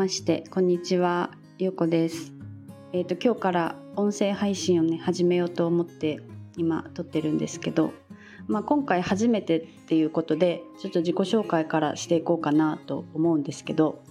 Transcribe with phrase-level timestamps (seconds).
[0.00, 2.32] ましてこんにちはゆうこです
[2.94, 6.22] えっ、ー、と今日から音声配信をね始めようと思って
[6.56, 7.92] 今撮ってるんですけど
[8.48, 14.02] まあ、今回初めてっていうことでちょっと自己紹介からしていこうかなと思うんですけど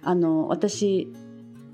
[0.00, 1.12] あの私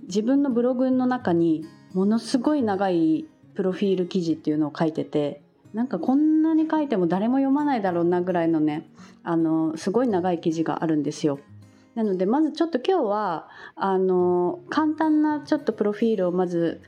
[0.05, 5.43] 自分のブログの中にものすごい長いプロフィール記事っていうのを書いてて
[5.75, 8.89] なんかこんなに書いても誰も読まないだろうなぐらいのね
[9.23, 11.39] あのすごい長い記事があるんですよ。
[11.95, 16.81] なのでまずちょっと今日はあの簡単なちょっとプロフィールをまず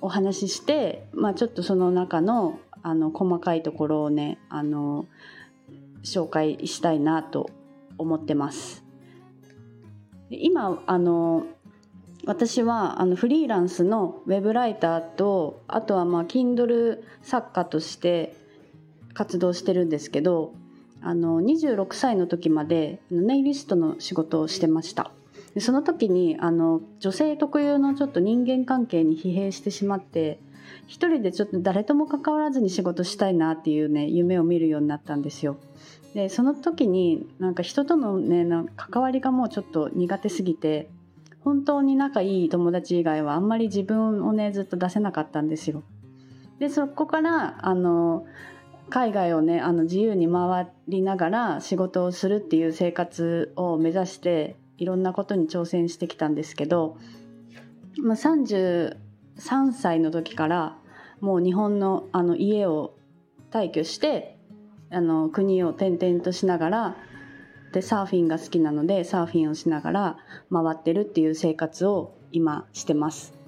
[0.00, 5.06] お話しして、まあ、ちょっとその中のあの細かいところをねあの
[6.02, 7.48] 紹介したいなと
[7.96, 8.84] 思ってます。
[10.30, 11.46] 今あの
[12.26, 18.36] 私はあのフリーランスのウェブライターとあとはまあ Kindle 作家として
[19.14, 20.54] 活動してるんですけど
[21.06, 25.10] あの26歳の時までネイリストの仕事をしてました。
[25.54, 30.40] でその時にあの女性特有のちょっと人間関係に疲弊してしまって
[30.86, 35.58] 一人でちょっと誰とも関わらずに仕事したいなっていうね夢を見るようになったんですよ。
[36.14, 40.88] でその時になんか人とのね関わりがもうちょっと苦手すぎて
[41.40, 45.82] 本当に仲いい友達以外はあんまり自分をねずっと出せなかったんですよ。
[46.58, 48.24] でそこからあの
[48.90, 56.96] 海外をねあの自由に回りながら仕事をするっていう生活を目指していろんなことに挑戦してきたんですけど、
[58.02, 58.96] まあ、33
[59.72, 60.76] 歳の時から
[61.20, 62.94] もう日本のあの家を
[63.50, 64.36] 退去して
[64.90, 66.96] あの国を転々としながら
[67.72, 70.16] でサーフィンが好きなのでサーフィンをしながら
[70.52, 73.43] 回ってるっていう生活を今してます。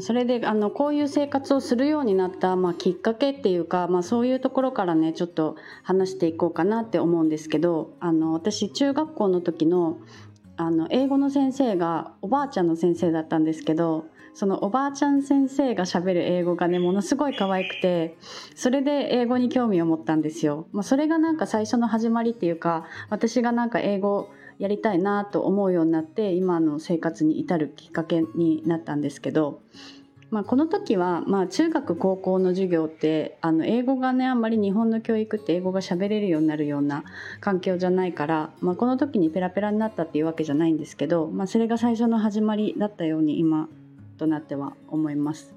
[0.00, 9.98] それであのこういう生活をするようになった、まあ、きっかけっていうか、まあ、そういうところからねちょっと話していこうかなって思うんですけどあの私中学校の時の
[10.56, 18.16] あの英語の先生がおばあちゃんの先生だったんですけどそのおばあちゃん先生がしゃべる英語がねものすごい可愛くて
[18.54, 20.66] それで英語に興味を持ったんですよ。
[20.72, 29.60] まあ、それがなんか最初の始まりっていうか私がなんか英語やりたいなと思うようになって今の生活に至るきっかけになったんですけど、
[30.30, 37.04] まあ、この時は、まあ、中学高校の授業ってあの英語がねあんまり日本の教育って英語が喋れるようになるような
[37.40, 43.68] 環境じゃないから、まあ、この時にペラペラになったっていうわけじゃないんですけど、まあ、それが最初の始まりだったように今
[44.18, 45.54] となっては思います。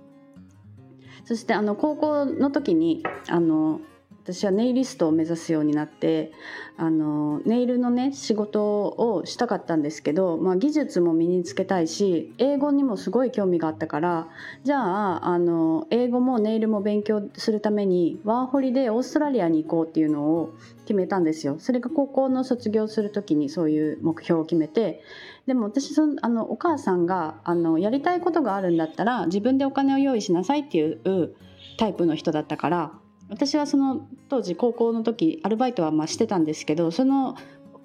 [1.25, 3.81] そしてあの高校の時にあの
[4.27, 6.33] 私はネイリストを目指すようになって
[6.75, 14.27] あのネイルのね仕事をしたかったんですけど、まあ、技術も身につけたいし英語にもすごい興味があったから
[14.65, 21.55] じゃああの英語もネイルも勉強するためにワーホリでオーストラリアに行こうっていうのを決めたんですよ。
[21.59, 25.01] それが高校の卒業する時にそういう目標を決めて
[25.45, 31.33] でも私そのあのお母さんがあのやりたいことがあるんだったら自分でお金を用意しなさいっていう
[31.77, 32.91] タイプの人だったから
[33.29, 37.35] 私はその当時高校の時アルバイトはまあしてたんですけどその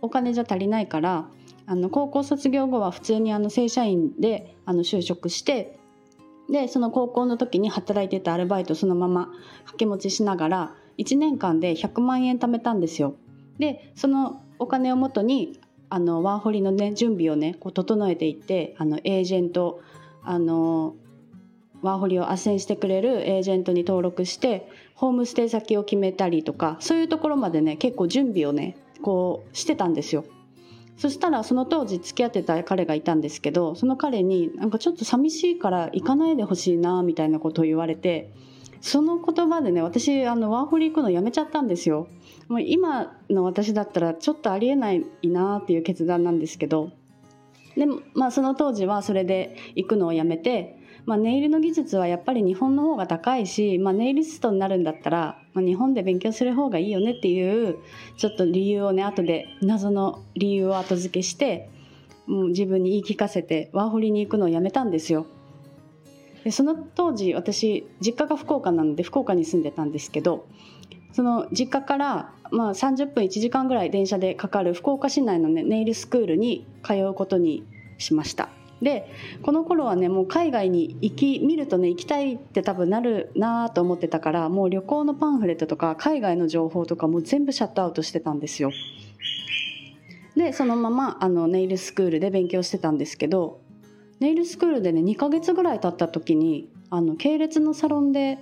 [0.01, 1.29] お金じゃ足りないから
[1.67, 5.79] あの高校卒業後は普通にあの正社員であの就職して
[6.51, 9.27] でその高校の時に働いてたアルバイトそのまま
[9.61, 13.15] 掛け持ちしながら1年間で100万円貯めたんですよ。
[13.59, 19.81] でそのお金をもとにあのワーホリのね準備をねこう整えていってあのエージェント
[20.23, 20.95] あの
[21.83, 24.69] ワーホリを斡旋してくれるエージェントに登録して
[25.03, 30.25] ホームステイ先を決めたりとかそういうところまでね結構準備をねこうしてたんですよ。
[30.97, 38.33] そしたらその当時付き合ってた彼がいたんですけどその彼になんかちょっと寂しいから行かないでほしいなみたいなことを言われて
[38.81, 42.07] その言葉でね私あのワーホリ行くのやめちゃったんですよ。
[42.47, 46.93] もう今の私だったらちょっとありえないなっていう決断なんですけど
[47.77, 57.79] でもまあその当時はそれで行くのをやめてまあ、ネイルの技術はやっぱり日本の方が高いし、まあ、ネイリストになるんだったら、まあ、日本で勉強する方がいいよねっていう
[58.17, 61.69] ちょっと理由をね後で謎の理由を後付けして
[62.27, 65.27] もう自分に言い聞かせてワーホリに行くのをやめたんですよ。
[66.45, 70.47] でその当時私実家が福岡なので福岡に住んでたんですけど
[71.13, 77.65] その実家から、まあ、30分1時間ぐらい電車でかかる福岡市内の、ね、ネイルスクールに通うことに
[77.99, 78.49] しました。
[78.83, 79.09] で
[79.43, 88.73] この頃はねもう海外に行き見るとね行きたいって多分なるなと思ってたからもう旅行のパンフレットとか海外の情報とかも全部シャットアウトしてたんですよ。
[90.37, 93.61] でそのままあのネイルスクールで勉強してたんですけど
[94.19, 98.39] ネイルスクールでね2ヶ月ぐらい経った時にあの系列のサロンで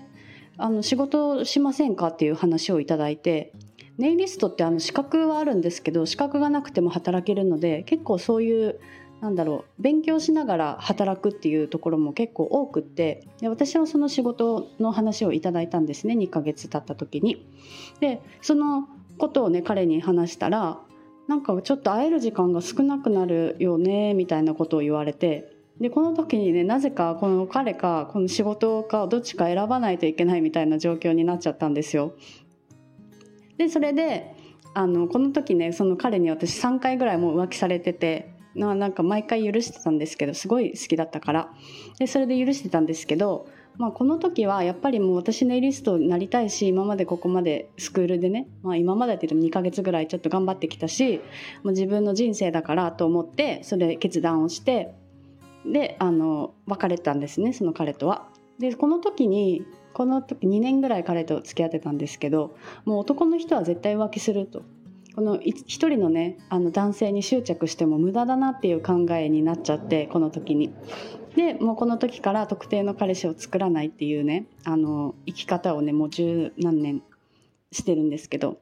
[0.56, 3.52] あの仕事しませんかっていう話をいただいて
[3.98, 8.80] ネイリストってあの資格はあるんですけど資格がなくても働けるので結構そういう
[9.20, 17.46] なんだろう勉強しながら働くっていうところも結構多くってで私はその仕事の話をいただいたんですね2ヶ月経った時に。
[18.00, 18.88] でその
[19.18, 20.80] ことをね彼に話したら
[21.28, 32.14] なんかちょっと会える時間が少なくなるよねみたいなことを言われてでこの時にねなぜかこの彼かこの仕事かどっちか選ばないといけないみたいな状況になっちゃったんですよ。
[33.58, 34.34] でそれで
[34.72, 41.52] あのこの時ねその彼に私3回ぐらいもう浮気されててななんか毎回許してたんですけどすごい好きだったから
[41.98, 51.20] でそれで許してたんですけど、まあ、この時はやっぱりもう私ネイリストになりたいし今までここまでスクールでね、まあ、今までって言っても2ヶ月ぐらいちょっと頑張ってきたし
[51.62, 54.94] もう自分の人生だからと思ってそれ決断をして
[55.64, 58.28] であの別れたんですねその彼とは。
[58.58, 59.64] でこの時に
[59.94, 62.54] この時2年ぐらい彼と付き合ってたんですけど
[62.84, 64.62] もう男の人は絶対浮気すると
[65.14, 70.72] この一人のねあの男性に執着しても無駄だなっていう考えになっちゃってこの時に。
[71.36, 77.02] でもうこの時から特定の彼氏を作らないっていうねあの生き方をねもう十何年
[77.70, 78.58] してるんですけど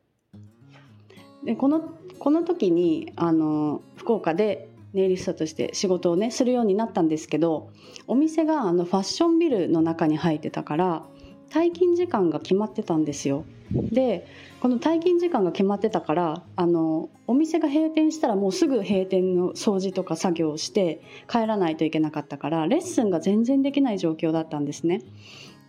[1.44, 1.80] でこの
[2.18, 7.70] この時にあの福岡でネイリストとして仕事をねするようになったんですけど
[8.06, 11.02] お店があのファッションビルの中に入ってたから
[11.50, 13.44] 退勤時間が決まってたんですよ。
[13.72, 14.26] で
[14.60, 25.02] この退勤時間が決まってたからあのお店が閉店したらもうすぐ閉店の掃除とか作業をして帰らないといけなかったからレッスンが全然できない状況だったんですね。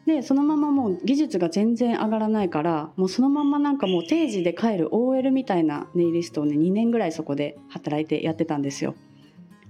[0.05, 8.95] でそのままもう技術が全然上がらないからもうそのままなんかもう定時で帰る OL みたいなネイリストをね2年ぐらいそこで働いてやってたんですよ。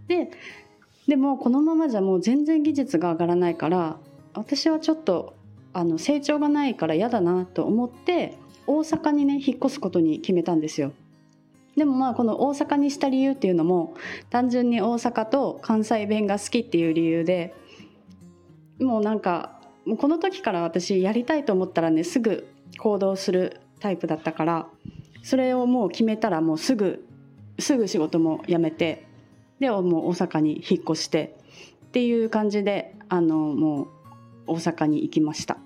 [0.08, 0.30] で
[1.08, 3.98] でもこのままじゃもう全然技術が上がらないから
[4.34, 5.34] 私はちょっと
[5.80, 8.38] あの成長がないから嫌だなと思って
[8.68, 10.92] 大阪にね引っ越すことに決めたんですよ。
[11.78, 13.96] でもまあこの大阪にした理由っていうのも
[14.30, 17.56] 単純に大阪と関西弁が好きっていう理由で
[18.80, 22.48] もうなんかもうこの時から私やりたいと思ったらねすぐ
[22.78, 24.68] 行動するタイプだったから
[25.24, 27.08] それをもう決めたらもうすぐ
[27.60, 29.08] すぐ仕事も辞めて
[29.60, 31.38] でもう大阪に引っ越して
[31.86, 33.88] っていう感じであのもう
[34.48, 35.58] 大阪に行きました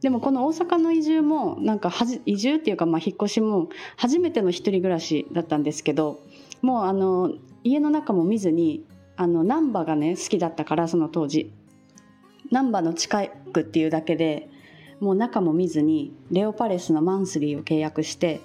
[0.00, 6.20] でもこの大阪の移住もなんかはじ移住っていうかまあ引っ越しも初めての一人暮らしだったんですけど
[6.62, 7.32] もうあの
[7.64, 8.84] 家の中も見ずに
[9.16, 11.52] あの難波がね好きだったからその当時。
[12.50, 14.50] 難波の近くっていうだけで
[14.98, 18.40] もう中も見ずにレオパレスのマンスリーを契約して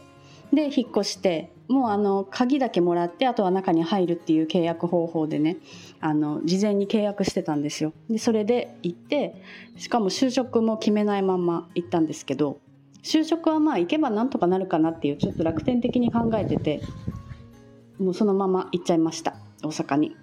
[0.53, 5.57] で引っ越してもうあの鍵だけもらってあとは中に入るっていう契約方法でね
[5.99, 7.93] あの事前に契約してたんですよ。
[8.09, 9.41] でそれで行って
[9.77, 12.59] しかも就職も決めないまま行ったんですけど
[13.03, 16.81] 就職はまあ行けばなんとかなるかなっていうちょっと楽天的に考えてて
[17.99, 19.35] もうそのまま行っちゃいました。
[19.63, 20.15] 大阪に。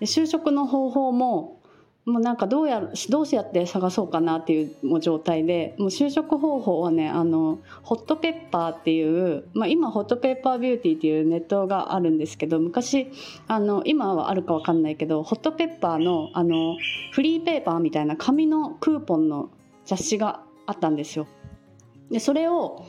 [0.00, 1.59] で就職の方法も
[2.06, 13.12] もうなんかどうやどうやって探そうかなっていう状態でもう就職方法はねあのホットペッパーっていう、まあ、今ホットペッパービューティーっていうネットがあるんですけど昔
[13.48, 16.76] あの今はあるか分かんないけどホットペッパーのあの
[17.12, 19.50] フリーペーパーみたいな紙のクーポンの
[19.84, 21.26] 雑誌があったんですよ。
[22.10, 22.84] でそれを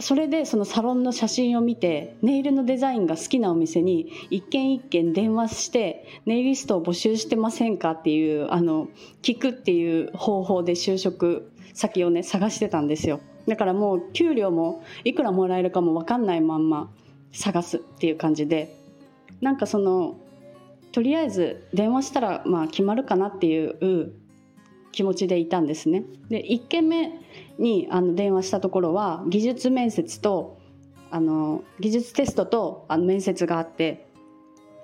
[0.00, 8.88] それでそのサロンの写真を見てネイルのデザインが好きなお店に一軒一軒電話してネイリストを募集してませんかっていうあの
[9.22, 13.20] 聞くっていう方法で就職先をね探してたんですよ。
[13.46, 16.90] だからもう給料もいくらもらえるかも分かんないまんま
[17.32, 18.76] 探すっていう感じで。
[19.40, 20.16] なんかその
[20.92, 24.12] とりあえず電話したらまあ決まるかなっていう
[24.92, 26.04] 気持ちでいたんですね。
[26.28, 27.12] で1件目
[27.58, 30.58] にあの電話したところは技術面接と
[31.10, 34.06] あの技術テストとあの面接があって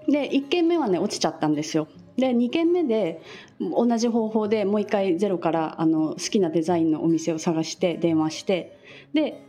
[0.08, 1.88] で1件目はね落ちちゃったんですよ。
[2.16, 3.20] で2件目で
[3.60, 8.78] 同じ方法でもう一回ゼロからあの好きなデザインのお店を探して電話して
[9.12, 9.42] で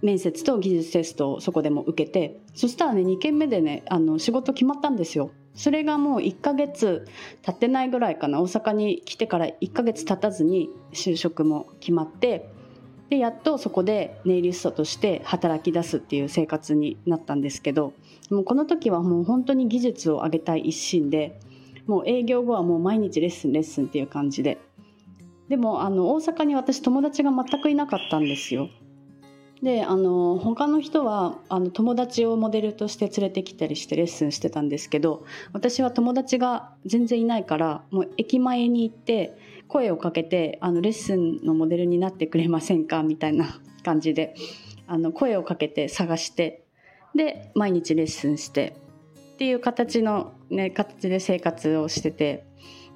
[0.00, 5.30] 面接と技術テストをそこでも受けてそしたらね2件目でねあの仕事決まったんですよ。
[5.54, 7.06] それがもう1ヶ月
[7.42, 8.40] 経ってないぐらいかな。
[8.40, 12.48] 大阪に来てから1ヶ月経たずに就職も決まって
[13.10, 17.92] でやっとそこでネイリストとして働き出すっていう生活になったんですけど
[18.30, 21.38] もうこの時はもう本当に技術を上げたい一心で
[21.86, 24.58] もう営業後はもう毎日レッスンレッスンっていう感じで。
[25.48, 28.70] でもあの大阪に私友達が全くいなかったんですよ。
[29.64, 43.02] であの他の人はあの友達をモデルとして連れてきたりしてレッスンしてたんですけど私は友達が全然いないからもう駅前に行って声をかけてあのレッスンのモデルになってくれませんか？
[43.02, 44.34] みたいな感じで
[44.86, 46.64] あの声をかけて探して
[47.14, 48.76] で毎日レッスンして
[49.32, 52.44] っていう形の、ね、形で生活をしてて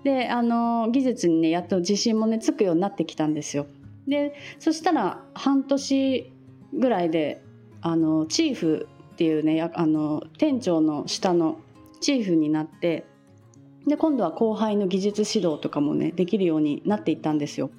[0.05, 3.67] であの技術にねやっと自信もねつくようになってきたんですよ。
[4.07, 6.33] でそしたら半年
[6.73, 7.43] ぐらいで
[7.81, 11.61] あのチーフっていうねあの店長の下の
[12.01, 13.05] チーフになって
[13.87, 17.71] で今度は後輩の技術指導とかもねできるようになっていったんですよ。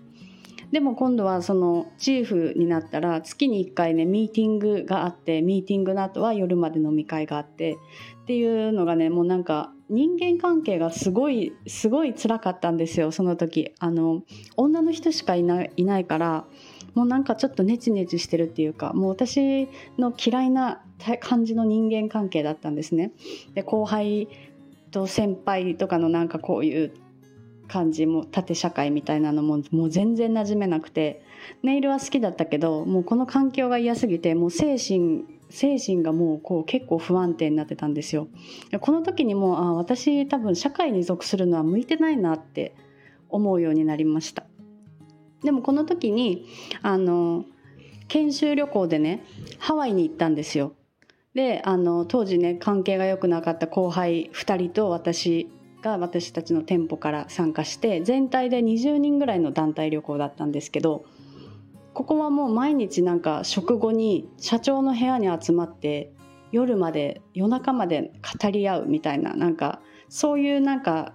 [0.71, 7.77] でも今度はそのチーフになったら月に1回ねミーティングがあってミーティングの後は夜まで飲み会があって
[8.21, 14.21] っていうのがねもうなんか人間関係がすごいすごい辛かったんですよその時あの
[14.57, 16.45] 女の人しかいないいないから
[16.95, 19.67] もうなんかちょっとネチネチしてるっていうかもう私
[19.97, 20.81] の嫌いな
[21.21, 23.11] 感じの人間関係だったんですね。
[23.53, 24.27] で後輩
[24.91, 26.91] と先輩とかのなんかこういう
[27.67, 31.21] 感じも縦社会みたいなのももう全然馴染めなくて
[31.63, 38.27] ネイルは好きだったけどもうこの環境が嫌すぎてもう精神精神がもうこう結構不安定になってたんですよ。
[38.81, 42.75] この時にもあ私多分社会に属するのは向いてないなって
[43.29, 44.45] 思うようになりました。
[45.43, 46.47] でもこの時に
[46.81, 47.45] あの
[48.07, 49.23] 研修旅行でね
[49.57, 50.73] ハワイに行ったんですよ。
[51.33, 55.49] であの当時ね関係が良くなかった後輩2人と私
[55.81, 61.05] が私たちの店舗から参加して全体で20人ぐらいの団体旅行だったんですけど
[61.93, 66.11] ここはもう毎日なんか食後に社長の部屋に集まって
[66.51, 71.13] 夜まで夜中まで語り合うみたいななんかそういうなんか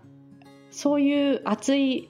[0.70, 2.08] そういう熱い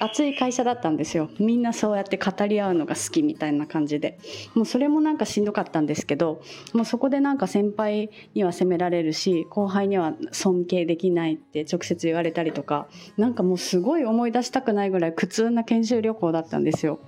[0.00, 1.30] 熱い会社だったんですよ。
[1.38, 4.18] みんなそうやって語り合うのが好きみたいな感じで。
[4.54, 6.40] もうそれもなんかしんどかったんですけど
[6.72, 17.00] もうそこでなんか先輩には責められるし後輩には尊敬できないって直接言われたりとかなんかもうすごい思い出したくないぐらい苦痛な研修旅行だったんですよ。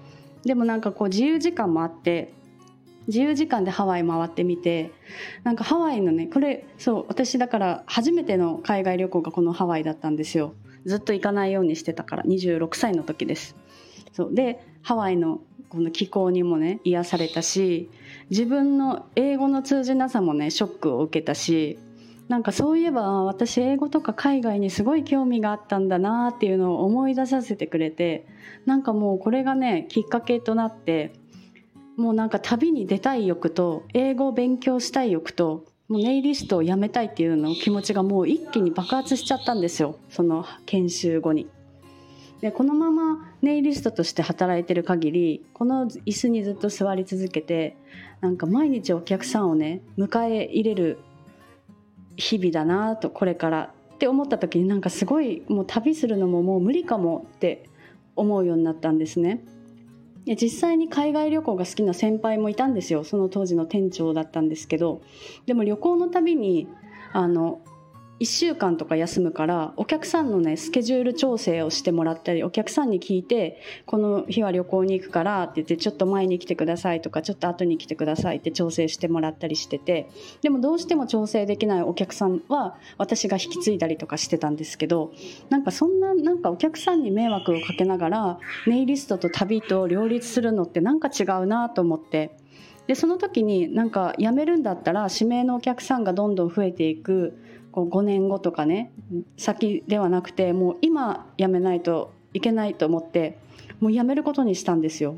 [0.45, 2.33] でもなんかこう自由時間もあって
[3.07, 4.93] 自由時間でハワイ回ってみて
[5.43, 10.55] なんかハワイのねこれそう私だから初めての海外旅行がこのハワイだったんですよ。
[10.87, 13.57] ずっと行かないようにしてたから26歳の時です。
[14.13, 14.35] そう。
[14.35, 17.91] でハワイのこの気候にもね癒されたし
[18.29, 21.79] 自分の英語の通じなさもねショックを受けたし
[22.29, 28.27] なんかそういえば私英語とか海外にすごい興味があったんだなっていうのを思い出させてくれて
[28.67, 31.13] なんかもうこれがねきっかけとなって
[31.97, 41.49] もうなんか旅に出たい欲と英語を勉強したい欲ともうネイリストを辞めたいっていうの気持ちがもう一気に爆発しちゃったんですよその研修後に。
[42.41, 47.77] でこのままネイリストとして働いてる限りこの椅子にずっと座り続けて
[48.21, 50.99] なんか毎日お客さんをね迎え入れる
[52.17, 57.69] 日々だなとこれからって思った時になんかすごいもう旅するのももう無理かもって
[58.15, 59.45] 思うようになったんですね。
[60.25, 63.05] で実際に海外旅行が好きな先輩もいたんですよ。
[63.05, 65.03] その当時の店長だったんですけど。
[65.47, 66.69] でも旅行のたびに
[67.13, 67.61] あの
[68.21, 80.11] 1週間とか休むからお客さんのねスケジュール調整をしてもらったりお客さんに聞いてこの日は旅行に行くからって言ってちょっと前に来てくださいとかちょっと後に来てくださいって調整してもらったりしてて
[80.43, 85.13] でもどうしても調整できないお客さんは私が引き継いだりとかしてたんですけど
[85.49, 92.37] なんかそんななんかお客さんに迷惑をかけながらネイリストと旅と両立するのってなんか違うなと思って。
[92.87, 97.39] でその時になんか辞めるんだったら指名のお客さんがどんどん増えていく
[97.73, 98.93] こう5年後とかね
[99.37, 103.39] 先ではなくてもう今辞めないといけないと思って
[103.81, 105.15] もう辞めることにしたんですよ。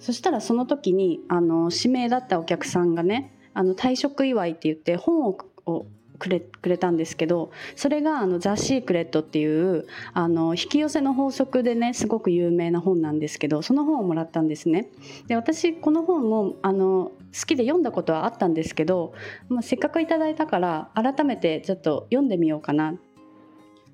[0.00, 5.86] そしたらその時にあの指名だったお客さんがねあの退職祝いって言って本を
[6.18, 14.90] くれくれたんですけどそれがあの「ザ・シークレット」っていうあの引き寄せの法則でねすごく有名な本なんですけどその本をもらったんですね。
[15.26, 19.12] で私この本もあの好きで読んだことはあったんですけど、
[19.48, 22.96] まあ、せっかくいただいたから改めてちょっと読んでみようかな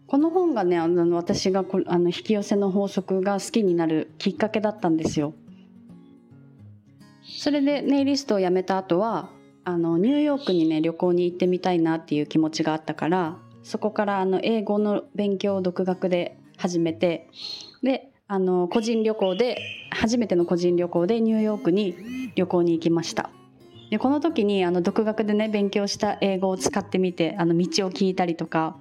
[0.06, 5.34] この本がねあの私があの引き寄せの法則が好きになるきっかけだったんですよ。
[7.22, 9.30] それでネイリストを辞めた後は
[9.64, 17.28] あのニューヨークにね旅行に行ってみたいなっていう気持ちがあったからそこからあの英語の勉強を独学で始めて
[17.82, 19.58] であの個人旅行で
[19.90, 23.30] 初めての個人旅行でニューヨークに旅行に行きました。
[23.90, 28.76] でこの時にあの独学でね勉強した英語を使ってみてあの道を聞いたりとか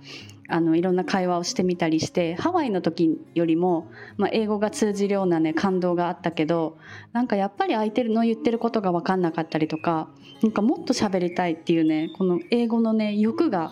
[0.49, 6.77] あのいろんな会話をしてみたりしてハワイの時よりも、まあ、英語が通じるようなね感動があったけど
[7.13, 10.09] なんかやっぱり相手の言ってることが分かんなかったりとか
[10.41, 13.71] なんかもっと喋りたいっていうねこの英語のね欲が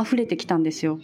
[0.00, 0.98] 溢れてきたんですよ。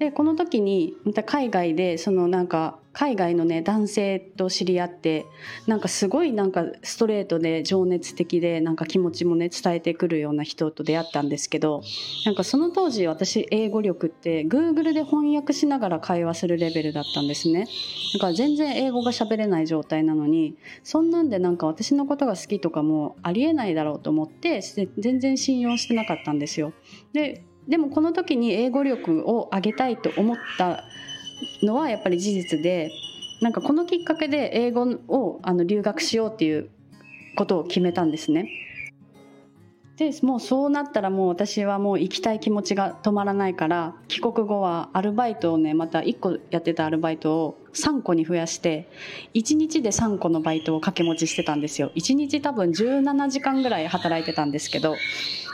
[0.00, 5.26] でこの時にまた海外でそのなんか海外のね男性と知り合って
[5.66, 11.82] なんかすごいなんかストレートで情熱的でなんか気持ちもね伝えてくるような人と出会ったんですけど
[12.24, 17.68] なんかその当時私英語力って Google で翻訳しながら会話するレベルだったんですね。
[18.14, 24.62] だから全然英語が喋れない状態なのにそんなんでなんか私のことが好きとかもありえないだろうと思って
[24.96, 26.72] 全然信用してなかったんですよ。
[27.12, 30.84] ででもこの時に英語力を上げたいと思った
[31.62, 32.90] のはやっぱり事実で
[33.40, 36.68] なんかこのきっかけで英語をあの留学しようっていう
[37.36, 38.48] ことを決めたんですね。
[40.00, 48.88] でもうそうなったらもう私はもう行きたい気持ちが止まらないから帰国後はアルバイトをねまた1個やってたアルバイトを3個に増やして
[49.34, 51.92] 1日で3個のバイトを掛け持ちしてたんですよ。
[51.96, 54.92] 1日多分17時間ぐらい働いてたんですけど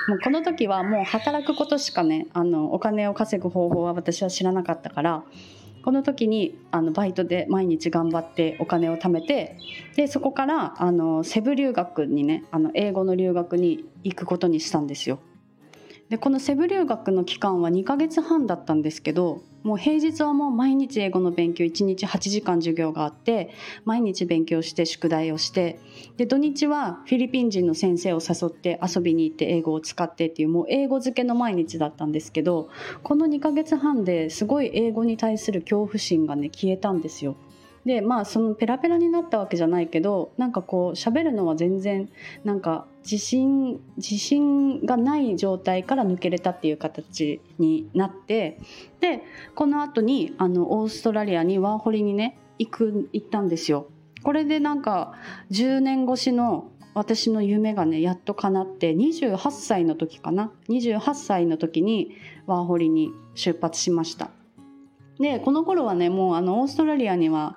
[0.07, 5.25] もうこの時はもう働くことしかねあのお金を稼ぐ方法は私は知らなかったから
[5.87, 9.57] この時にあのバイトで毎日頑張ってお金を貯めて
[9.95, 15.21] でそこからあのセブ留学にねあの英語の留学に行くことにしたんですよ。
[16.09, 23.51] でこのセブ留学の期間は2ヶ月半だったんですけどもう平日はもう毎日英語の勉強1日8時間授業があって
[23.85, 25.81] 毎日勉強して宿題をして
[26.17, 32.69] で土日はフィリピン人の先生を誘って遊びに行って英語を使ってっていうもう英語漬けの毎日だったんですけど
[33.03, 37.35] この2ヶ月半ですごい英語に対する恐怖心がね消えたんですよ。
[37.87, 42.09] でまあそのペラペラになったわけじゃないけどなんかこう喋るのは全然
[42.43, 48.59] なんか自信自信がない状態から抜けれたっていう形になって
[48.99, 49.23] で
[49.55, 53.87] この後にあのオーストラリアにワーホリにね行く行ったんですよ。
[54.25, 55.15] これでなんか
[55.53, 62.17] 10年越しの私の夢がねやっと叶って28歳の時かな？28歳の時に
[62.47, 64.31] ワーホリに出発しました
[65.19, 67.57] でこの頃はねもうあのオーストラリアには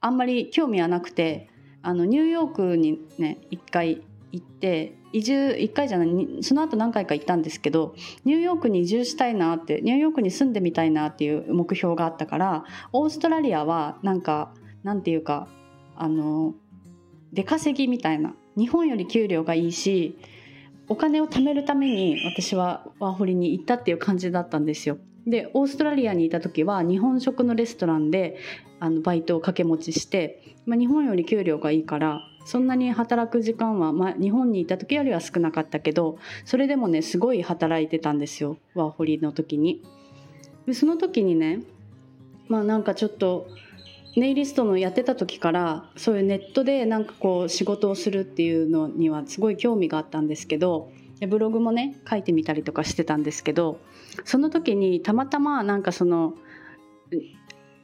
[0.00, 1.48] あんまり興味はなくて
[1.82, 15.48] あのニューヨークにね一回行って移住1回じゃないその後何回か行ったんですけどニューヨークに移住したいなってニューヨークに住んでみたいなっていう目標があったからオーストラリアはなんかなんていうか
[15.96, 16.54] あの
[17.32, 20.18] 出稼ぎみたいな日本より給料がいいし
[20.88, 24.98] お金を貯めるために私はワーホリに行ったっていう感じだったんですよ。
[25.26, 28.38] でオーストラリアにいた時は日本食のレストランで
[28.80, 39.82] あのバイトを掛け持ちして、まあ、日本より給料がいいからそんなに働く時間は、まあ、日本にいた時よりは少なかったけどそれでもねすごい働いてたんですよワーホリの時に。
[40.66, 41.60] でその時にね
[42.48, 43.48] まあなんかちょっと
[44.18, 50.90] ネイリストのやってた時からそういうネットでなんかこう仕事をするっていうのにはすごい興味があったんですけど
[51.26, 53.80] ブログもね書いてみたりとかしてたんですけど
[54.24, 56.34] その時にたまたまなんかその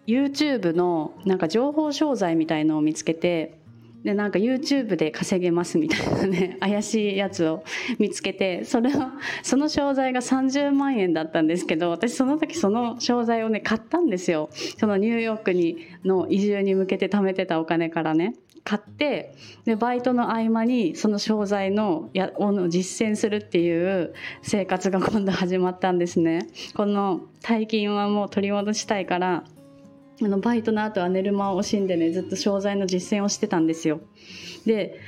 [0.07, 3.59] YouTube のなんか情報商材みたいのを見つけて
[4.05, 7.65] でなんか YouTube で稼げますみたいなね 怪しいやつを
[7.99, 8.99] 見つけてそれを
[9.43, 14.51] その商材が30万円だったんですけど私その時その商材をね買ったんですよ。
[14.79, 18.35] そのニューヨークにの移住に向けて貯めてたお金からね。
[18.63, 19.35] 買って
[19.67, 26.47] でバイトの合間にその商材のやを実践するっていう生活が今度始まったんですね。
[26.75, 29.45] この大金はもう取り戻したいから
[30.23, 34.01] あのバイトの後は寝る間を惜しんでねずっと商材の実践をしてたんですよ
[34.67, 35.01] で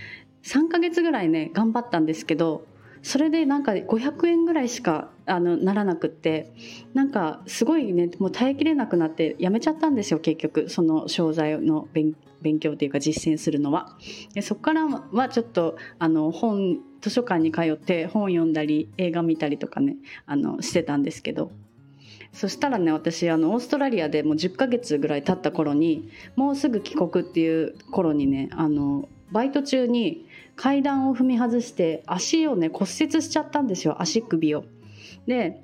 [0.43, 2.67] 3ヶ月ぐらいね頑張ったんですけど
[3.03, 6.53] それでなんか500円ぐらいしかあのならなくって
[6.93, 13.97] なんかすごいねもう耐えきれなくなってやめちゃったんですよ結局その商材の勉勉強というか実践するのは。
[14.35, 21.53] でそこからはちょっとあの本図書館に通って本読んだり映画見たりとかねあのしてたんですけど
[22.37, 34.65] そしたらね私あのオーストラリアでもう10ヶ月ぐらい経った頃にもうすぐ帰国っていう頃にねあのバイト中に階段を踏み外して足をね骨折しちゃったんですよ足首を。
[35.27, 35.63] で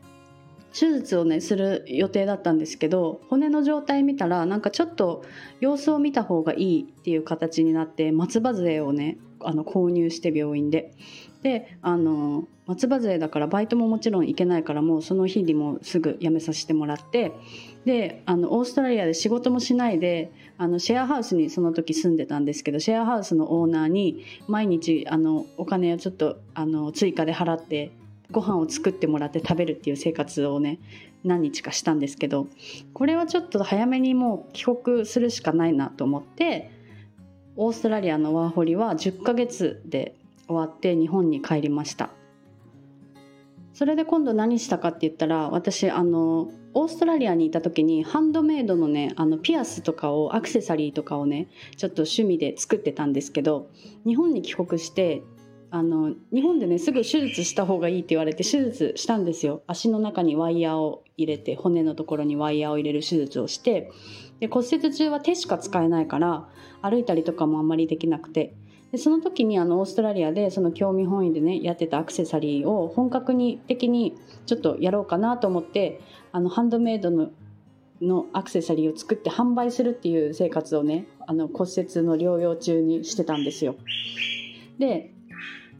[0.72, 5.26] 手術をねする予定だったんですけど骨の状態見たらなんかちょっと
[5.61, 10.94] 様子を見た方がいいっていう形になって松葉杖をねあの購入して病院で
[11.42, 17.33] であの松葉杖だからバイトももちろん行けないからもうその日にもすぐ辞めさせてもらって
[17.85, 27.90] であのオーストラリアで仕事もしないであのシェアハウスにその時住んでたんですけどシェアハウスのオーナーに毎日あのお金をちょっとあの追加で払って
[28.31, 30.79] ご飯を作ってもらって食べるっていう生活をね
[31.25, 32.46] 何日かしたんですけど
[32.94, 36.70] これはちょっと早めにもう帰国するしかないなと思って
[37.57, 40.14] オーストラリアのワーホリは10ヶ月で
[40.46, 42.11] 終わって日本に帰りました。
[43.72, 53.70] それで今度何したかって言ったら私あのオーストラリアにいた時にハンドメイドのねあのピアスとかをアクセサリーとかをねちょっと趣味で作ってたんですけど
[54.06, 55.22] 日本に帰国して
[55.70, 59.62] あの日本でねすぐ手術した方がいいって言われて手術したんですよ。
[59.66, 63.90] 足の中にワイヤーを入れて骨のところにワイヤーを入れる手術をして
[64.40, 66.46] で骨折中は手しか使えないから
[66.82, 68.54] 歩いたりとかもあんまりできなくて
[68.92, 76.00] でその時にあのオーストラリアでその興味本位でねやってたアクセサリーを本格に的にちょっとやろうかなと思って
[76.31, 77.31] あのハンドメイドの
[78.02, 83.76] のアクセサリーを作って販売するっていう生活をねあの骨折の療養中にしてたんですよ。
[84.78, 85.14] で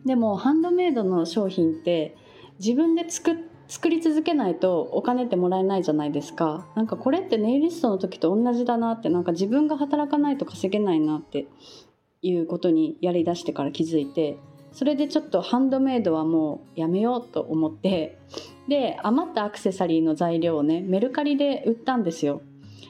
[0.07, 2.17] でもハンドメイドの商品って
[2.59, 3.37] 自分で作
[3.69, 11.47] 作り続けないとお金ってもらえないじゃないですかなんかこれってネイリストの時と同じだなってなんか自分が働かないと稼げないなって
[12.23, 14.39] いうことにやりだしてから気づいて
[14.73, 18.19] それでちょっとハンドメイドはもうやめようと思って
[18.69, 22.41] で余ったアクセサリーの材料をねメルカリで売ったんですよ。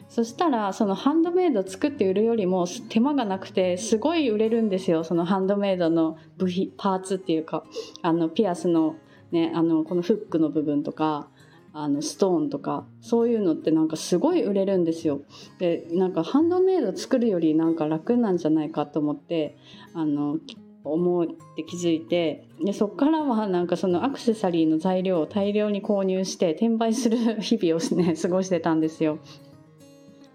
[0.08, 7.64] そしたらそのハンドメイド作って売るよりも手間がなくてすごい売れるんですよそのハンドメイドの部品パーツっていうか
[8.02, 8.96] あのピアスの,、
[9.30, 11.30] ね、あのこのフックの部分とか。
[11.74, 15.22] あのストーンとかそういうのってなんかすごい売れるんですよ。
[15.58, 19.56] でなんかハンドメイド作るよりなんか楽なんじゃないかと思って
[19.94, 20.38] あの
[20.84, 29.18] 思って気づいてでそっからはなんかそのアクセサリーの材料を大量に購入して転売する 日々をね過ごしてたんですよ。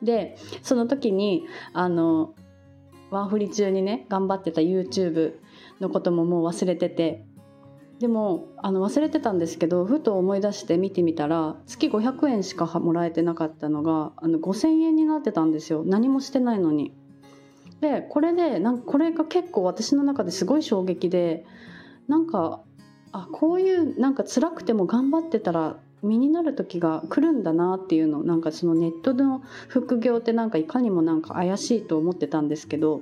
[0.02, 2.34] でその時にあの
[3.10, 5.34] ワーフリ中にね頑張ってた YouTube
[5.80, 7.26] のことももう忘れてて
[7.99, 16.93] でもあの忘れてたんですけどふと思い出して見てみたら月500円しかもらえてなかったのがあの5000円になってたんですよ何もしてないのに。
[17.81, 21.45] でこれでなんこれが結構私の中ですごい衝撃で
[22.07, 22.62] なんか
[23.12, 33.01] あこういうなんか辛くても頑張ってたら身になる時が来るんだなっていうのなんかそのネットの副業ってなんかいかにもなんか怪しいと思ってたんですけど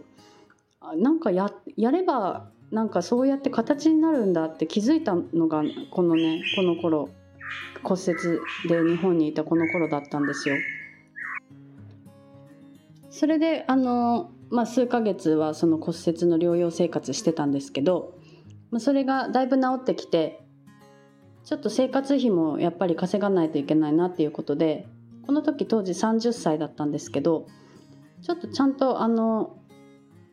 [0.96, 7.08] なんかややればなんかそうやって形になるんだって気づいたのがこのねこの頃
[7.84, 8.18] 骨折
[8.68, 10.58] で日本にいたこの頃だったんですよ。
[13.10, 18.14] それであの、まあ、数ヶ月はその骨折の療養生活してたんですけど、
[18.72, 20.44] まあ、それがだいぶ治ってきて
[21.46, 24.86] ちょっと生活費もやっぱり稼がないといけないなっていうことで
[25.26, 27.48] この時当時30歳だったんですけど
[28.22, 29.56] ちょっとちゃんとあの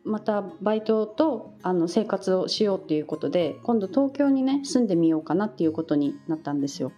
[0.03, 6.91] またバイトとあの生活をしようっていうことで今度東京にね住んでみようかなっていうことになったんですよ。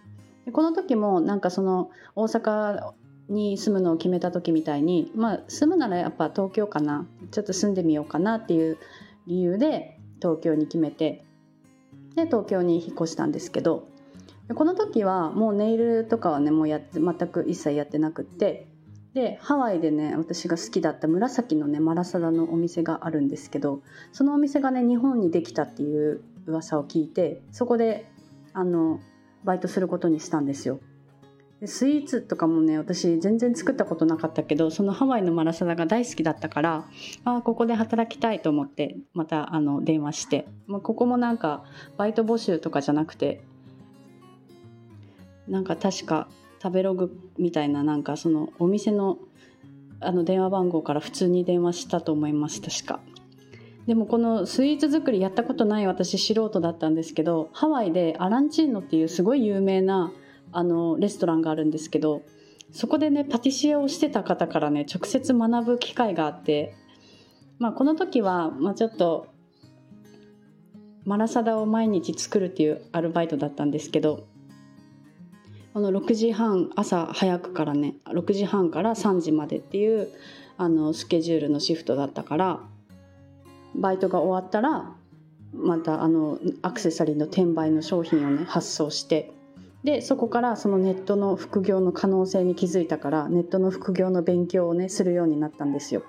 [0.44, 2.92] でこの時もなんかその大阪
[3.28, 8.78] に住むのを決めた時みたいにまあ住むならやっぱ東京かなちょっと住んでみようかなっていう
[9.26, 11.24] 理由で東京に決めて
[12.14, 13.88] で東京に引っ越したんですけど
[14.54, 18.68] この時はもうネイルとかはねもうやって全く一切やってなくって
[19.16, 23.80] でハワイでね私が好きだった紫のねマラサダのお店があるんですけど
[24.12, 28.10] そのお店がね日本にできたっていう噂を聞いてそこで
[28.52, 29.00] あの
[29.42, 30.80] バイトすることにしたんですよ。
[31.62, 36.84] でスイーツとかもね私全然作ったことなかったけどそのハワイのマラサダが大好きだったから
[37.24, 41.64] あここで働きたいと思ってまたあの電話して、まあ、ここもなんか
[41.96, 43.40] バイト募集とかじゃなくて
[45.48, 46.28] なんか確か
[46.62, 49.18] 食べログみたいななんかそのお店の
[50.00, 53.00] あの電話番号から普通に電話したと思います確か。
[53.86, 60.12] でもこのスイーツ作りやったことない私素人だったんですけどハワイでアランチーノっていうすごい有名な
[60.52, 62.22] あのレストランがあるんですけど
[62.72, 66.74] そこでねパティシエをしてた方からね直接学ぶ機会があって
[67.60, 69.28] まあこの時は、まあ、ちょっと
[71.04, 74.26] マラサダを毎日作るっていうアルバイトだったんですけど
[75.76, 80.08] この6時半朝早くからね6時半から3時までっていう
[80.56, 82.60] あのスケジュールのシフトだったから
[83.74, 84.94] バイトが終わったら
[85.52, 89.34] またあのアクセサリーの転売の商品をね発送して
[89.84, 96.04] でそこからそのネットの副業の可能性に気づいたからネットの副業の勉強をねするようになったんですよ。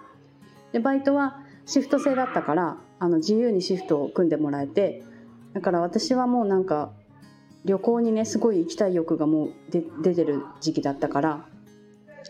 [0.71, 5.03] でバイトはシフト制だったからあの自由にシフトを組んでもらえて
[5.51, 6.93] だから私はもうなんか
[7.67, 11.45] 旅行にねすごい行きたい欲がもう出てる時期だったから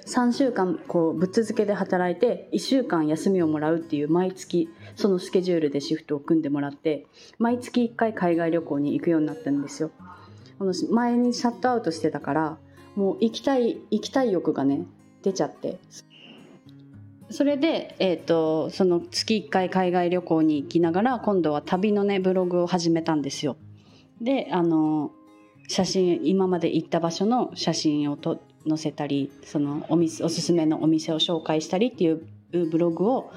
[0.08, 7.06] 3週間こうぶっ続けで働いて1週間休みをもらうっていう毎月そのスケジュールでシフトを組んでもらって
[7.38, 9.92] 毎月1回海外旅行に行くようになったんですよ。
[10.58, 12.58] この前にシャットアウトしてたから
[12.96, 14.86] もう行きたい行きたい欲がね
[15.22, 15.78] 出ちゃって
[17.30, 23.58] それで、えーとその月1回海外旅行に行きながら今度は旅のねブログを始めたんですよ。
[24.22, 25.12] であの
[25.68, 33.32] 写真今まで行った場所の写真をと載せたりそのお店おすすめのお店を紹介したりっていうブログを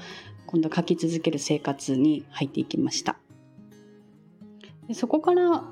[0.45, 3.17] 今度書き続ける生活に入っていきました。
[4.87, 5.63] でそこから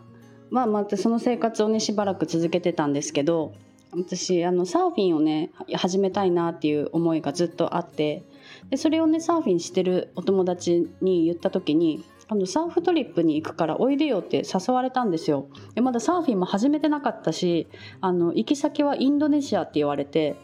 [0.50, 3.54] まあまたその生活をねしばらく続けてたんですけど
[3.92, 8.24] 私あのサーフィンをね始めたいなっていう思いがずっとあって
[8.70, 15.48] でそれをねサーフィンしてるお友達に言った時にあのサーフトリップに行くからおいでよって誘われたんですよ。
[15.74, 17.68] でまだサーフィンも始めてなかったし
[18.02, 20.36] あの行き先はインドネシアって言われて。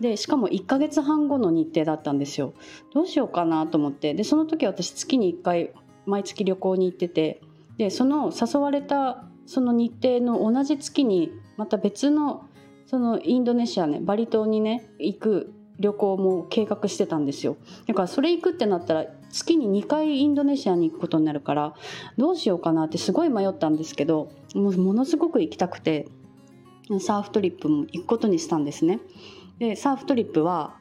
[0.00, 2.54] でしかも1ヶ月半後の日程だったんですよ。
[2.92, 4.14] どうしようかなと思って。
[4.14, 5.72] でその時私月に1回
[6.06, 7.40] 毎月旅行に行ってて。
[7.76, 12.46] でその誘われたその日程の同じ月にまた別の
[12.86, 17.56] そのインドネシアねバリ島にね行く旅行も計画してたんですよ。
[17.86, 21.74] だからそれ行くってなったら月に2回インドネシアに行くことになるから
[22.16, 26.08] どうしようかなってすごい迷ったんですけどもうものすごく行きたくて
[27.00, 29.00] サーフトリップも行くことにしたんですね。
[29.58, 30.76] でサーフトリップは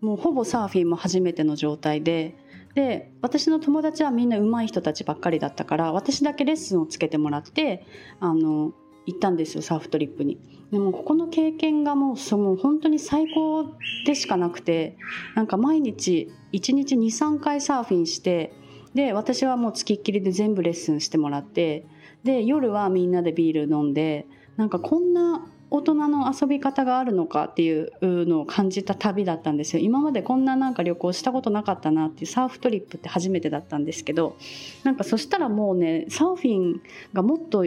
[0.00, 2.36] もうほぼサーフィンも初めての状態で
[2.74, 7.84] で私の友達はみんな上手い人たちばっかりだったから私だけレッスンをつけてもらって
[8.20, 8.72] あの
[9.12, 10.38] 行ったんですよサーフトリップに。
[10.70, 13.74] でもここの経験がもうその本当に最高
[14.06, 14.96] でしかなくて
[15.34, 18.52] なんか毎日1日23回サーフィンして
[18.94, 21.86] で私はもうつきっきりで全部レッスンしてもらって
[22.22, 29.82] で夜はみんなでビール飲んでなんかこんな大人の遊び方があるのかっていうのを感じた旅だったんですよ。
[29.82, 34.36] 今までこんななんか旅行したことなかったなっていうサーフトリップって初めてだったんですけど
[34.82, 36.80] なんかそしたらもうねサーフィン
[37.12, 37.64] がもっと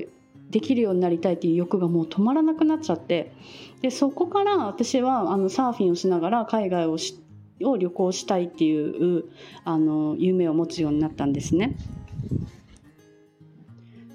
[0.54, 3.34] できるようになりたいっていう欲がもう止まらなくなっちゃって
[3.82, 7.20] でそこから私はあのサーフィンをしながら海外をし
[7.64, 9.26] を旅行したいっていう
[9.66, 11.76] あの夢を持つようになったんですね。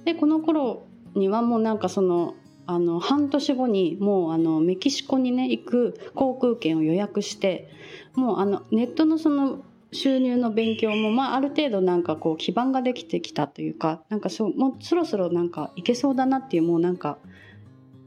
[0.04, 2.34] でこの頃にはもうなんかその
[2.66, 7.68] あの半年後にもうあのメキシコにね行く航空券を予約して
[8.14, 17.18] もうあのネットのその収入の勉強も、まあ、ある程度なんかこう基盤ができてきたというかなんかそもうそろそろなんかいけそうだなっていうもうなんか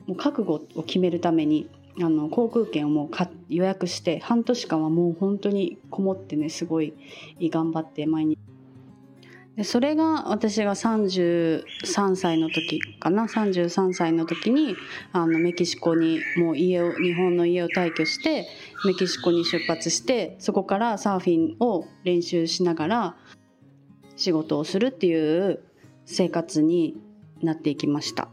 [0.06, 6.94] もう覚悟を決めるためにあの航空券をもう予約して半年間はもう本当にこもってねすごい
[7.42, 8.40] 頑張って毎日
[9.58, 14.76] でそれが私が33歳の時かな33歳の時に
[15.12, 18.48] あのメキシコにもう家を日本の家を退去して
[18.86, 23.16] メキシコに出発してそこからサーフィンを練習しながら
[24.16, 25.62] 仕事をするっていう
[26.06, 26.96] 生活に
[27.42, 28.30] なっていきました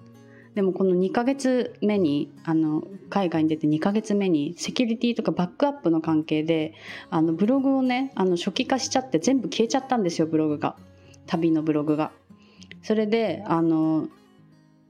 [0.55, 6.75] でもこの2ヶ月目にあの海外に出て2ヶ月目にセキュリティとかバックアップの関係で
[7.11, 10.77] あのブログをねあの初期化しちゃって全部消えちゃったんですよブログが。
[11.29, 12.11] 旅のブログが。
[12.83, 14.09] それであの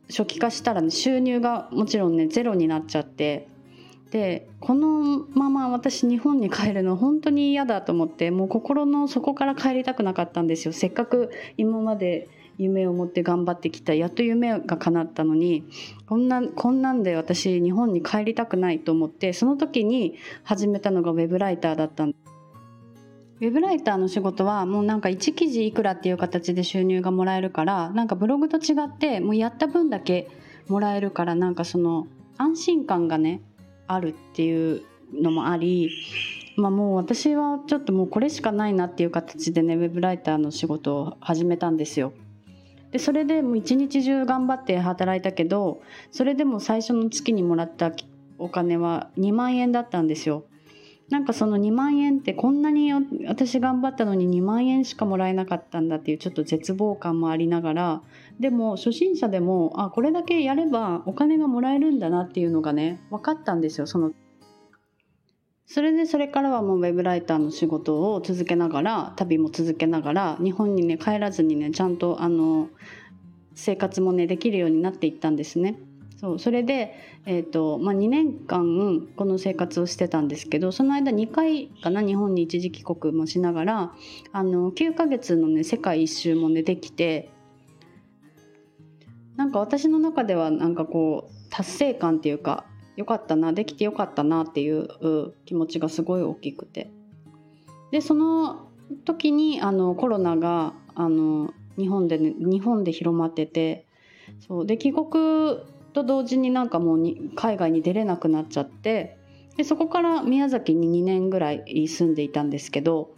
[0.08, 3.48] 初期化したら、ね、収入がもちろんねゼロになっちゃって
[4.10, 15.64] でこのまま私日本に帰るの本当に嫌だと思ってもう心の底から帰りたくなかったんですよせっかく今まで夢を持って頑張ってきたやっと夢が叶ったのに
[16.06, 22.27] こんなこんなんで私日本に帰りたくないと思ってその時に始めたのがウェブライターだったんです。
[23.40, 30.28] ウェブライターの仕事はもうなんか1記事いくらっていう形で収入がもらえるからなんかブログと違ってもうやった分だけ
[30.66, 33.40] もらえるからなんかその安心感がね
[33.86, 34.82] あるっていう
[35.14, 35.90] のもあり
[36.56, 42.12] まあもう私はちょっともうこれしかないなっていう形でねウェブライターの仕事を始めたんですよ。
[42.90, 47.92] でそれでもう一日中頑張って働いたけどそれでも最初の月にもらった
[48.38, 50.44] お金は2万円だったんですよ。
[51.10, 52.92] なんかその2万円ってこんなに
[53.26, 58.02] 私頑張ったのに2万円しかもらえなかったんだっていうちょっと絶望感もありながら
[58.38, 64.12] でも初心者でもあこれだけやればお金がもらえるんだなっていうのがね分かったんですよその
[65.64, 72.68] それでそれからはもうウェブライターの仕事を続けながら旅も続けながら日本にね帰らずにねちゃんとあの
[73.54, 75.78] 生活もねできるようになっていったんですね。
[76.20, 76.94] そうそれで、
[77.26, 83.92] えーとまあ、2年間この生活をしてたんですけどその間2回かな日本に一時帰国もしながら
[84.32, 87.30] あの9ヶ月のね世界一周もねできて
[89.36, 94.88] なんか私の中ではなんかこう達成感っていうかよかったなできてよかったなっていう
[95.44, 96.90] 気持ちがすごい大きくて。
[97.90, 98.68] でその
[99.04, 103.86] 時にあのコロナがあの日本で、ね、日本で広まってて
[104.40, 105.60] そうで帰国
[105.92, 109.18] と同時になんかもうに海外に出れなくなっちゃって
[109.56, 113.10] でそこから宮崎に2年ぐらい住んでいたんですけど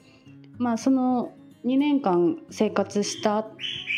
[0.59, 1.33] まあその
[1.65, 3.47] 2年間生活した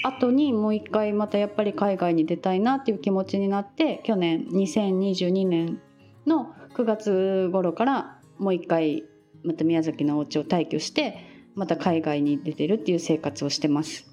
[0.03, 5.81] 後にもう一回またやっぱり海外に出たいなっていう気持ちになって去年2022年
[6.27, 9.05] の9月頃からもう一回
[9.45, 11.19] また宮崎のお家を退去して
[11.55, 14.09] また海外に出てるっていう生活をしてます。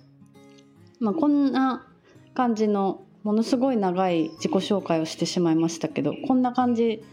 [0.99, 1.87] まあ、こんな
[2.33, 7.03] 感じのものすごい長い自己紹介をしてしまいましたけどこんな感じ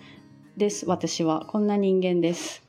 [0.56, 2.62] です私はこんな人間です。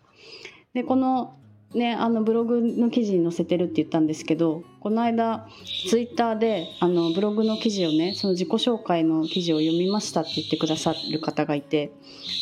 [0.73, 1.37] でこの
[1.73, 5.47] ね、あのブログの記事に載せてるって言ったんですけどこの間
[5.89, 11.91] ツイッターであのブログの記事をねその自己紹介の記事を読みましたって言ってくださる方がいて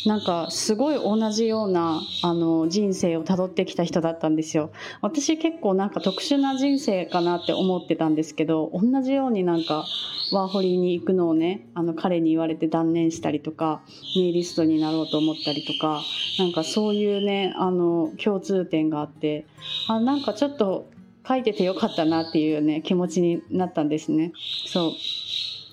[0.04, 4.70] なんかすごい同じようなあの人生をたどってきた人だったんですよ。
[5.00, 9.86] 私結構なんか特殊な人生かなって思ってたんですけど同じようになんか
[10.32, 13.82] ワーホリに行くのをねあの彼に言われて断念したりとか
[14.16, 16.02] ネイリストになろうと思ったりとか
[16.38, 19.46] なんかそういうねあの共通点があって
[19.88, 20.86] あなんかちょっと
[21.26, 24.32] 書いててよかったなっていうね気持ちになったんですね。
[24.66, 24.88] そ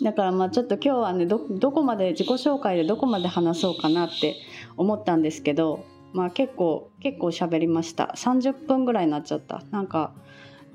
[0.01, 4.35] うだからまあちょっと今日はねどこまで自己紹介でどこまで話そうかなって
[4.75, 10.13] 思ったんですけどまあ結構結構喋りました30分ぐらいになっちゃったなんか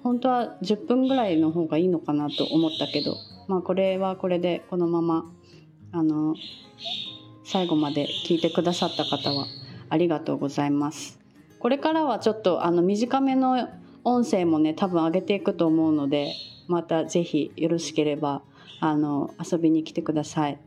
[0.02, 3.16] 本当は10分ぐらいの方がいいのかなと思ったけど
[3.48, 5.24] まあこれはこれでこのまま
[5.92, 6.34] あの
[7.44, 9.46] 最後まで聞いてくださった方は
[9.88, 11.18] ありがとうございます。
[11.58, 13.68] これからはちょっとあの短めの
[14.08, 16.32] 音声もね多分上げていくと思うので
[16.66, 18.42] また是非よろしければ
[18.80, 20.58] あの遊びに来てください。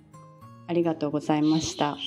[0.67, 1.97] ありがとうございました。